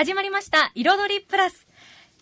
[0.00, 0.72] 始まりました。
[0.74, 1.66] 彩りプラス。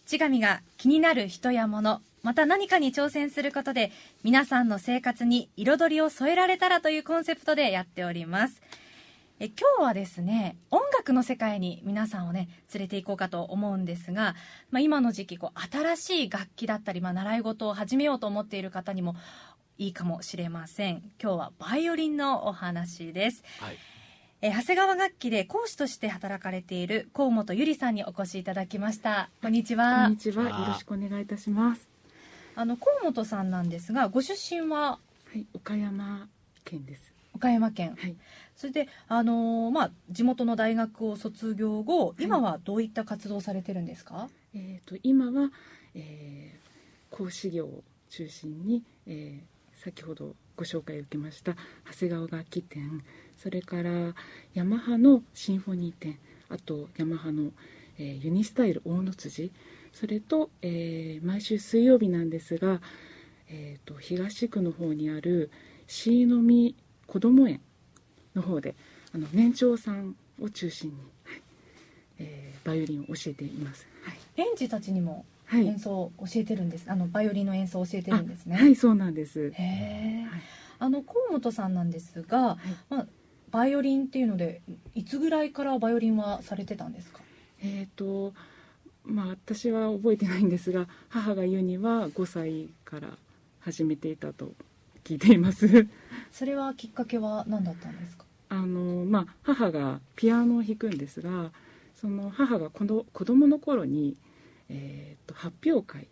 [0.05, 2.03] 千神が気になる人や物。
[2.25, 3.93] また何かに挑戦することで
[4.25, 8.61] 皆さんの生活に彩りを添えられたらというコンセプトでやっております。
[9.39, 14.35] え今日はですね音楽の世界に皆さんをね連れて行こうかと思うんですが、
[14.73, 19.15] まあ、今の時期こう新しい楽器だったり、まあ、習い事を始めようと思っている方にも
[19.77, 21.13] いいかもしれません。
[21.23, 23.79] 今日はバイオリンのお話です、はい。
[24.41, 30.45] え長谷川楽器で講師として働かれている河本ゆりさんにお越しいただきましたこんにちこはんにちは。
[30.45, 31.89] よろしくお願いいたします。
[32.55, 34.91] あの河本さんなんですがご出身は？
[34.91, 35.01] は
[35.35, 36.29] い、岡山
[36.65, 37.13] 県です。
[37.35, 38.15] 岡山県はい。
[38.55, 45.51] それで、あのーまあ、地元の大学を卒業後、い今はどういった活動をされてるんですか、えっ、と今は、
[45.97, 51.55] えー、講師業を中心に、えー先ほどご紹介を受けました。
[51.93, 53.05] 長谷川楽器店、
[53.37, 54.13] それから
[54.55, 56.19] ヤマハのシンフォニー店、
[56.49, 57.53] あとヤマハの、
[57.97, 59.53] えーユニスタイル大野辻、
[59.93, 62.81] それと、えー毎週水曜日なんですが、
[63.49, 65.53] えー、と東区の方にある
[65.87, 66.75] 椎の実
[67.07, 67.61] こども園
[68.35, 68.75] の方で
[69.15, 71.43] あの年長さんを中心に、はい
[72.19, 73.87] えーバイオリンを教えています。
[74.03, 74.19] はい。
[74.37, 78.57] 園児たちにも演奏を教えてるんです、あのバイオリンの演奏を教えてるんですね。
[78.57, 79.51] あはい、そうなんです。
[79.51, 80.41] へえ、はい。
[80.81, 82.57] あの河本さんなんですが、
[82.91, 83.07] まあ、
[83.51, 84.61] バイオリンっていうので
[84.95, 87.21] いつぐらいからバイオリンはされてたんですか？
[87.63, 88.35] えっ、と、
[89.05, 93.09] まあ、私は覚えてないんですが、母が言うには5歳から
[93.61, 94.53] 始めていたと
[95.03, 95.89] 聞いています。
[96.31, 98.25] それはきっかけは何だったんですか？
[98.51, 101.51] あの、まあ、母がピアノを弾くんですが、
[101.97, 104.17] その母がこの子供の頃に、
[104.71, 106.09] えー、と発表会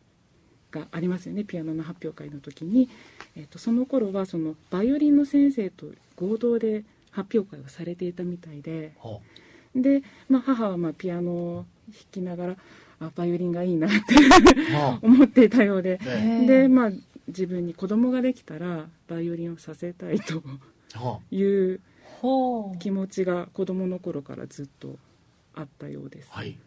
[0.70, 1.44] がありますよね。
[1.44, 2.88] ピアノの発表会の時に、
[3.36, 8.92] えー、とその頃はそのバイオリンの先生と合同で発表会をされていたみたいで。
[8.98, 9.20] ほ
[9.74, 12.56] で、まあ、母はまあピアノを弾きながら
[12.98, 15.98] あバイオリンがいいなってうほ 思っていたようで。
[15.98, 16.46] ねえ。
[16.46, 16.92] で、まあ、
[17.28, 20.42] 自分に子供ができたらバイオリンをさせたいと
[20.94, 21.80] ほいう
[22.78, 24.96] 気持ちが子供の頃からずっと
[25.54, 26.28] あったようです。
[26.28, 26.58] うはい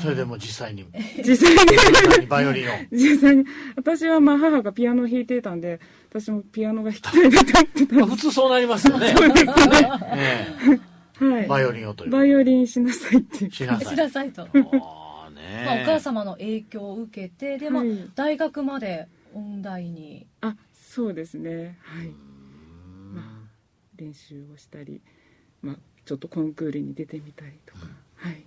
[0.00, 0.84] それでもう 実際に。
[1.24, 1.54] 実際
[2.20, 2.26] に。
[2.26, 2.72] バイオリンを。
[2.90, 3.44] 実際に。
[3.76, 5.80] 私はまあ母がピアノを弾いていたんで
[6.10, 9.14] 私もピアノが弾きたいなと思ってたまあ普通そうなりますよね。
[10.14, 10.46] え
[11.24, 11.44] はい。
[11.44, 12.10] えバイオリンをという。
[12.10, 13.94] バイオリンしなさいってしなさい。
[13.94, 14.46] しなさいと、あ
[15.28, 18.10] あねまあ、お母様の影響を受けてで、まあはい。
[18.14, 20.26] 大学まで音大に。
[20.40, 21.78] あそうですね。
[21.82, 23.14] はういん。
[23.14, 23.48] まあ
[23.96, 25.00] 練習をしたり、
[25.62, 27.86] まあ、ちょっとコンクールに出てみたりとか、
[28.16, 28.44] はい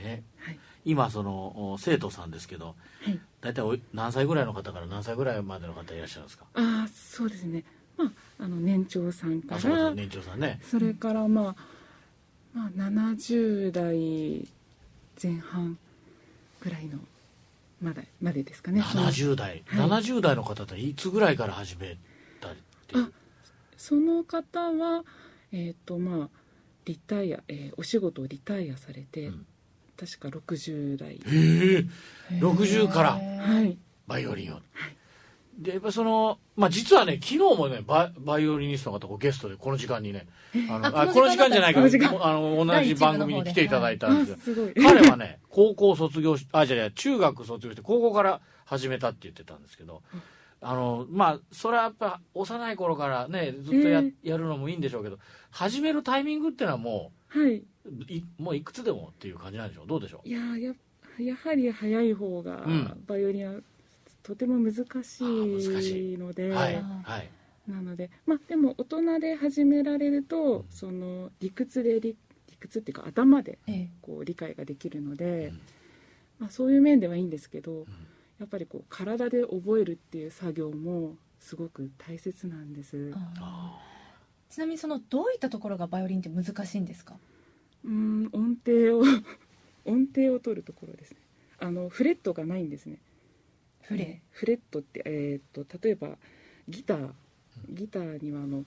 [0.00, 0.58] ねはい。
[0.84, 2.74] 今そのお生徒さんですけど
[3.04, 3.18] はい。
[3.40, 6.44] 大体何歳ぐらいの方から何歳ぐらいまでの方いらっしゃるんですか？
[6.54, 7.64] ああそうですね。
[7.96, 8.12] まあ
[8.44, 9.94] あの年長さんから。
[9.94, 10.60] 年長さんね。
[10.62, 11.56] それからまあ、
[12.52, 14.48] まあ、70代
[15.22, 15.78] 前半
[16.62, 16.98] ぐらいの
[17.80, 18.80] まだまでですかね。
[18.82, 19.88] 70代、はい。
[19.88, 21.96] 70代の方っていつぐらいから始め
[22.40, 23.10] たりっていうあ
[23.76, 25.04] その方は
[25.52, 26.28] えっ、とまあ
[26.84, 29.46] リタイア、えーお仕事をリタイアされて、うん
[30.00, 31.14] 確か60代。
[31.14, 31.84] へえ
[32.38, 33.10] 60から。
[33.12, 33.76] はい。
[34.06, 34.60] バイオリンを、
[35.58, 40.26] でやっぱそのまあ実はね昨日もねバイバイオリニストの方ゲストでこの時間にね
[40.68, 42.12] あのああこの時間じゃないけこの時間。
[42.12, 44.36] どあの同じ番組に来ていただいたんあですよ。
[44.42, 44.74] すごい。
[44.74, 50.02] 彼はね高校卒業しあじゃあじゃあ中学卒業して高校から始めたって言ってたんですけど
[50.62, 55.18] あのまあそれはやっぱ幼い頃からねずっとや,、えやるのもいいんでしょうけど
[55.50, 57.64] 始めるタイミングっていうのはもはい、う
[58.08, 59.86] いもういくつでもっていう感じなんでしょう？
[59.86, 60.28] どうでしょう？
[60.28, 60.74] いやや
[61.18, 63.04] やはり早い方がうん。
[63.06, 63.60] バイオリンは
[64.22, 66.18] とても難しあー難しい。
[66.18, 67.30] ので、はいはい。
[67.68, 70.64] なのでまあでも大人で始められると、うん。
[70.70, 72.16] その理屈で理
[72.48, 73.88] 理屈っていうか頭でええ。
[74.02, 75.60] こう理解ができるので、うん。
[76.40, 77.76] まあ、そういう面ではいいんですけど、ん。
[78.40, 83.12] やっぱりこう体で覚えるっていう作業もすごく大切なんです。
[83.14, 83.20] あー。
[83.40, 83.78] あ
[84.50, 87.14] ちなみにそのどういったところがバイオリンって難しいんですか？
[87.84, 89.02] うん音程を
[89.86, 91.18] 音程を取るところですね。
[91.58, 92.98] あのフレットがないんですね。
[93.82, 94.20] フレ？
[94.30, 96.18] フレットって、えー、と例えば
[96.68, 97.12] ギター。
[97.68, 98.64] ギターにはあの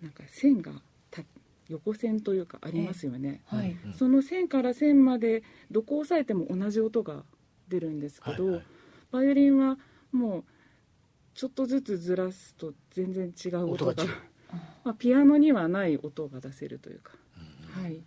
[0.00, 0.72] なんか線が
[1.10, 1.22] た
[1.68, 3.92] 横線というかありますよね、ーはい、うん。
[3.94, 7.24] その線から線までどこを押さえても同じ音が
[7.68, 8.64] 出るんですけど、はいはい。
[9.10, 9.78] バイオリンは
[10.12, 10.44] もう
[11.34, 13.92] ちょっとずつずらすと全然違う音が。
[13.92, 14.10] 音が違う
[14.84, 17.12] まあ、ピアノにはない音が出せるというか、
[17.76, 18.00] うんはい、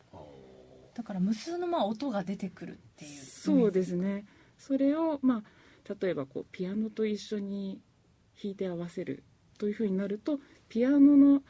[0.93, 4.25] だから無数のまあ音が出てくるっていうそうですね。
[4.57, 7.79] それを、まあ、例えばこうピアノと一緒に
[8.41, 9.23] 弾いて合わせる
[9.57, 10.39] というふうになると
[10.69, 11.41] ピアノの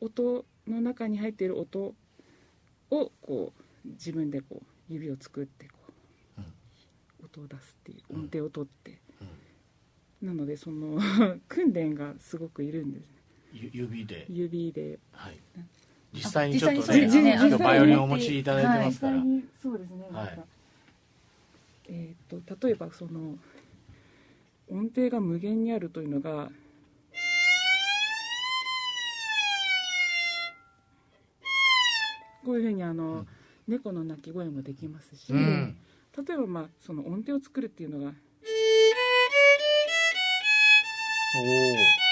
[0.00, 1.94] 音の中に入っている音
[2.90, 3.52] をこ
[3.84, 5.76] う自分でこう指を作ってこ
[7.22, 9.00] 音を出すっていう音程を取って、
[10.22, 10.28] うん。
[10.28, 10.98] なのでその
[11.48, 13.15] 訓練がすごくいるんです
[13.52, 14.98] 指で、指で。
[15.12, 15.38] はい、
[16.12, 17.22] 実際にちょっと実際ね。
[17.22, 20.38] ね今日バイオリンをお持ちいただいてますから、実際にそうですねなんか、はい。
[21.88, 23.36] えー、と例えばその
[24.70, 26.50] 音程が無限にあるというのが
[32.44, 33.26] こういうふうにあの、うん。
[33.66, 35.76] 猫の鳴き声もできますし、うん。
[36.16, 38.12] 例えばまあその音程を作るっていうのが
[41.38, 42.05] お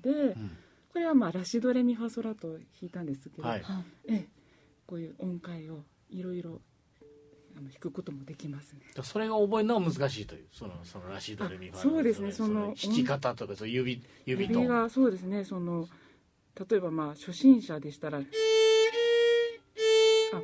[0.00, 0.56] で、お、うん。
[0.92, 3.62] これはまあラシドレミファソラと弾いたんですけど、はい。
[3.62, 4.28] はええ
[4.86, 6.62] こういう音階をいろいろ
[7.56, 8.80] あの弾くこともできますね。
[9.02, 14.52] それが覚えるのが難しいというそのそのラシドレミファあそうですねそその弾き方とかそう指指と。
[14.54, 15.86] 指がそうですねその
[16.70, 18.22] 例えばまあ初心者でしたらあ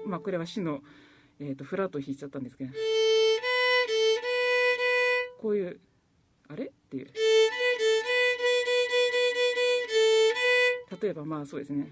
[0.06, 0.80] まあこれはシの、
[1.40, 2.72] えー、とフラットを弾いちゃったんですけど
[5.40, 5.80] こういう
[6.48, 6.66] あれ？
[6.66, 7.10] っていう
[11.04, 11.82] 例えばまあそうですね。
[11.84, 11.86] っ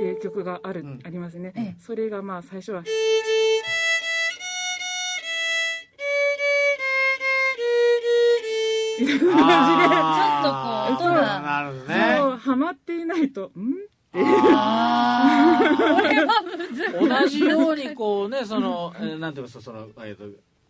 [0.00, 1.00] ていう曲がある、うん。
[1.02, 1.76] ありますね、ええ。
[1.80, 2.86] それがまあ最初はみ
[9.06, 10.96] たいな感あー。
[10.98, 11.40] ちょっとこう音が。
[11.40, 12.16] なるね。
[12.18, 13.74] そうハマっていないとん？
[14.14, 15.76] あー。
[15.96, 16.92] これはむずい。
[17.08, 20.24] 同じようにこうねその、えーなんていうんですかその、えーと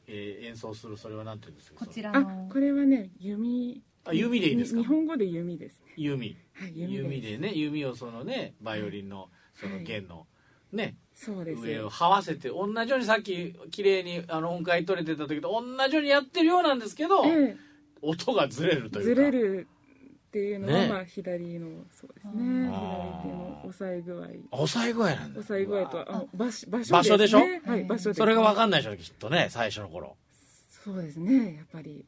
[0.09, 1.85] えー演奏するそれはなんていうんですか？
[1.85, 3.83] こちらあのこれはね弓。
[4.05, 4.79] あ弓でいいんですか？
[4.79, 5.93] に日本語で弓ですね。
[5.97, 6.37] 弓。
[6.55, 10.27] はい弓弓でね弓をそのねバイオリンのその弦の
[10.73, 11.63] ねそうです。
[11.63, 17.57] 上を這わせて同じようにさっき綺麗にあの音階取れてた時と同じようにやってるようなんですけど、え
[18.01, 19.15] 音がずれるえというか。
[19.15, 19.67] ずれる
[20.29, 20.89] っていうのは、ね。
[20.89, 22.69] まあ左のそうですね。
[22.71, 24.57] あ左ー手の押さえ具合。
[24.57, 25.41] 抑え具合なんだ。
[25.41, 27.39] 押さえ具合とああの場所場所場所でしょ？
[27.41, 28.15] ねはい場所で。
[28.15, 30.17] すそれが分かんないでしょきっとね最初の頃。
[30.85, 32.05] そうですねやっぱり。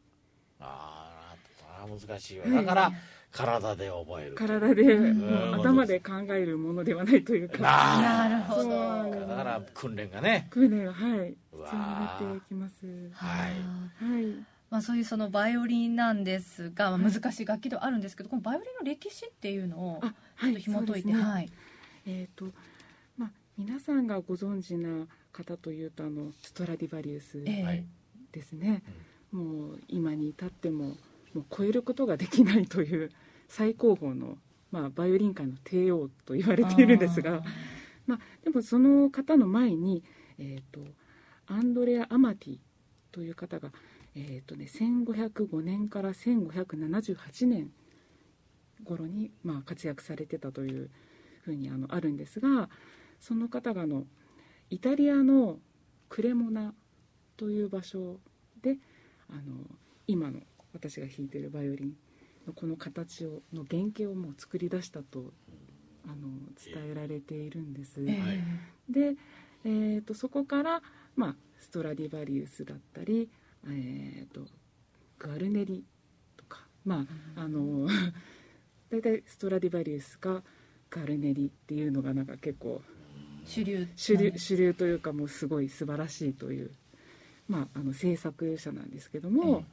[0.61, 1.35] あ
[1.83, 2.45] あ難しいわ。
[2.45, 2.93] はいだから
[3.33, 5.19] 体で覚える体で、うん。
[5.21, 7.59] もう頭で考えるものではないというか。
[7.59, 8.63] ななるほど。
[8.63, 10.49] そうなんですだから訓練がね。
[10.51, 11.29] 訓練がはい。
[11.29, 12.75] 必う要になってきます。
[13.15, 13.51] はい。
[14.05, 14.25] はい
[14.71, 21.15] まあ、そういうそのバイオリンなんですが、まあ、難しい楽器ではあるんですけどこのバイオリンの歴史っていうのをあちょっと紐解いて、そうですね。
[21.15, 21.51] はい。
[22.07, 22.47] えっ、と
[23.19, 27.63] まあ皆さんがご存知な方というとあのストラディバリウスええ。
[27.63, 27.85] はい
[28.33, 28.85] ですね、
[29.33, 30.97] もう今に至っても
[31.35, 33.11] もう超えることができないという
[33.49, 34.39] 最高峰の、
[34.71, 37.43] まあ、バイオリン界の帝王と言われているんですが
[38.07, 40.03] まあ、でもその方の前に、
[40.39, 40.81] えー、と
[41.47, 42.59] アンドレア・アマティ
[43.13, 43.71] という方が、
[44.15, 47.71] えーとね、1505年から1578年
[48.85, 50.91] 頃に、まあ、活躍されてたという
[51.43, 52.69] ふうにあのあるんですが
[53.21, 54.05] その方があの
[54.71, 55.59] イタリアの
[56.09, 56.75] クレモナ
[57.37, 58.19] という場所
[58.63, 58.79] で
[59.29, 59.65] あの
[60.07, 60.41] 今の
[60.73, 61.93] 私が弾いているバイオリン
[62.47, 65.33] のこの形をの原型をもう作り出したと
[66.05, 66.29] あの
[66.65, 68.01] 伝えられているんです。
[68.01, 68.41] ええはい
[68.91, 69.15] で、
[69.65, 70.83] えー、とそこから、
[71.17, 73.29] まあ、ストラディバリウスだったり、
[73.67, 74.47] えー、と
[75.19, 75.85] ガルネリ
[76.37, 77.89] とかまああの
[78.91, 80.43] 大体ストラディバリウスか
[80.91, 82.83] ガルネリっていうのがなんか結構
[83.45, 83.89] 主流。
[83.97, 86.71] 主流主流というかもうすごい素晴らしいという、
[87.49, 89.65] まあ、あの制作者なんですけども、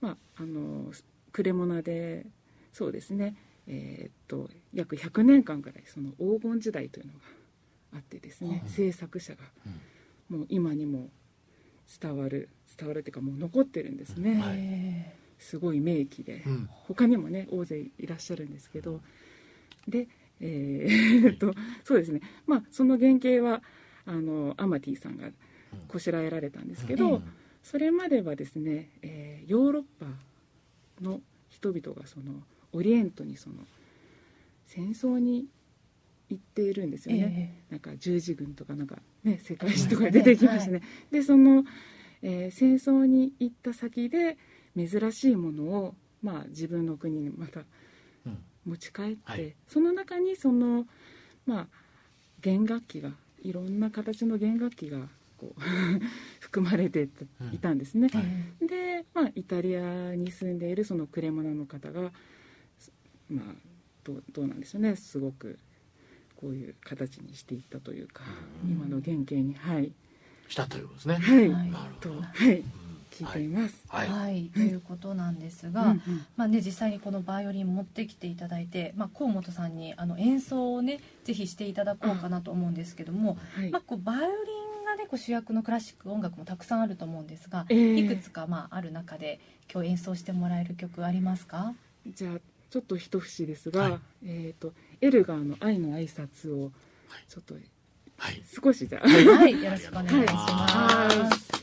[0.00, 0.92] まあ、あの
[1.32, 2.26] クレモナで
[2.72, 3.36] そうですね、
[3.66, 7.18] えーっと約100年間ぐらいその黄金時代というのが
[7.94, 8.68] あってですね、うん。
[8.68, 9.44] 制作者が
[10.28, 11.10] もう今にも
[12.00, 14.56] 伝わる伝わるというかもう残ってるんですね、はい。
[14.58, 16.42] えすごい名器で。
[16.46, 16.68] うん。
[16.70, 19.00] 他にもね大勢いらっしゃるんですけど。
[19.86, 20.08] で
[20.40, 21.52] えーっと
[21.84, 22.20] そうですね。
[22.46, 23.62] まあその原型は
[24.06, 25.28] あのアマティさんが
[25.88, 27.24] こしらえられたんですけど、うん。
[27.62, 30.06] それまではですね、えーヨーロッパ
[31.02, 33.56] の人々がそのオリエントにその
[34.66, 35.46] 戦争に
[36.30, 41.64] 行っているんですえよね、えなんか十字軍とかなんかね世界史とか出てきましたね、でその、
[42.24, 44.36] えー戦争に行った先で
[44.76, 47.60] 珍しいものを、まあ、自分の国にまた
[48.26, 48.38] うん。
[48.64, 49.54] 持ち帰って、はい。
[49.68, 50.86] その中にその
[51.46, 51.66] まあ
[52.40, 53.10] 弦楽器が
[53.42, 55.60] いろんな形の弦楽器がこう
[56.40, 57.08] 含まれて
[57.52, 58.08] いたんですね、
[58.60, 62.12] えで、まあ、イタリアに住んでいるそのクレモナの方が、
[63.28, 63.54] まあ、
[64.02, 64.96] どうどうなんでしょうね。
[64.96, 65.58] すごく
[66.36, 68.24] こういう形にしていったというか、
[68.64, 68.70] うん。
[68.70, 69.92] 今の原型にはい
[70.48, 71.14] したということですね。
[71.16, 72.14] はい、はいなるほど。
[72.16, 72.62] とはい。
[73.10, 73.84] 聞いています。
[73.86, 76.26] はい、はい、ということなんですが、うんうん。
[76.36, 83.70] まあね、実際にこのバイオリン持ってきていただいて、まあ、河本さんにあの演奏をねぜひしていただこうかなと思うんですけども、はい。
[83.70, 89.38] まあ、こうバイオリンがねこう主役のクラシック音楽もたくさんあると思うんですが、えーいくつかまあある中で
[89.72, 91.72] 今日演奏してもらえる曲ありますか？
[92.04, 92.38] じゃあ
[92.70, 93.98] ちょっと一節ですが、はい。
[94.26, 96.72] えっ、とエルガーの愛の挨拶を
[97.28, 97.62] ちょっとはい
[98.62, 99.62] 少しじゃあ、はい。
[99.62, 101.53] よろしくお願いします、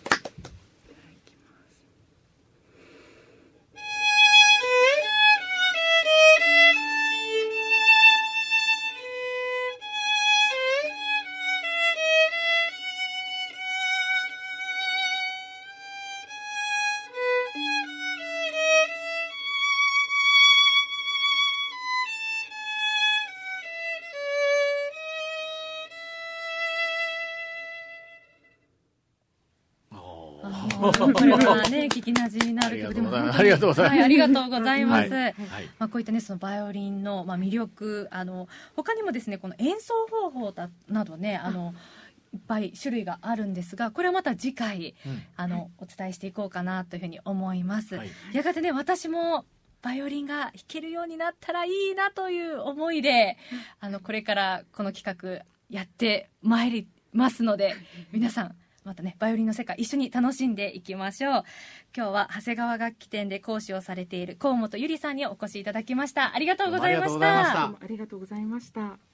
[30.42, 33.96] これはね聞きなじみのある曲でもありがとうございます。
[33.96, 35.24] はい、ありがとうございます、はい。
[35.24, 35.34] はい。
[35.78, 36.04] まあ、こうい。
[36.04, 41.74] ったねそのバイオリンの、まあ、魅力あの他にもですねこの演奏方法だなどねあの
[42.34, 42.38] い。
[42.38, 42.72] っぱい。
[42.72, 46.32] 種類があるんですがこれはまた次回うんあのお伝えしてい。
[46.32, 46.98] こうかなとい。
[46.98, 47.64] うふうに思い。
[47.64, 48.10] ます、はい。
[48.34, 49.46] やがてね私も
[49.82, 51.70] バイオリンが弾けるようになったらい。
[51.70, 51.96] い。
[51.96, 52.42] なとい。
[52.42, 53.02] う思い。
[53.02, 53.38] で
[53.80, 56.72] あのこれからこの企画やってまい。
[56.72, 57.76] りますので
[58.14, 61.44] 皆さんまたねバイオリンの世界一緒に楽しんでいきましょう。
[61.96, 66.34] 今日は長谷川楽器店で講師をされている河本ゆりさんにお越しいただきました。
[66.34, 67.66] ありがとうございました。
[67.66, 69.11] ありがとうございました。